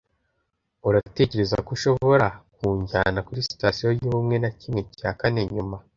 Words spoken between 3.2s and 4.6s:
kuri Sitasiyo yubumwe na